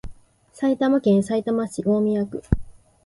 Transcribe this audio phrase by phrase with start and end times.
[0.51, 2.41] 埼玉県さいたま市大宮区